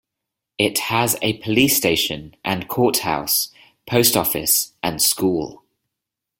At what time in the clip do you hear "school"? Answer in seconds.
4.99-5.63